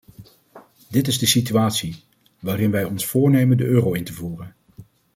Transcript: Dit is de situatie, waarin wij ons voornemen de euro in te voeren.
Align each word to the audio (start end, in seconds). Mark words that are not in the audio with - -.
Dit 0.89 1.07
is 1.07 1.19
de 1.19 1.25
situatie, 1.25 2.03
waarin 2.39 2.71
wij 2.71 2.83
ons 2.83 3.05
voornemen 3.05 3.57
de 3.57 3.63
euro 3.65 3.91
in 3.93 4.03
te 4.03 4.13
voeren. 4.13 4.55